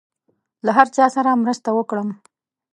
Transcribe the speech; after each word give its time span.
له 0.65 0.71
هر 0.77 0.87
چا 0.95 1.05
سره 1.15 1.39
مرسته 1.43 1.69
وکړم. 1.73 2.09